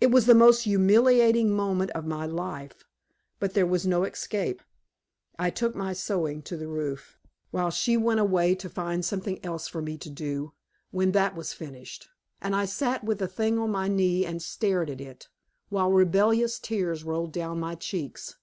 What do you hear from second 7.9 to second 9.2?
went away to find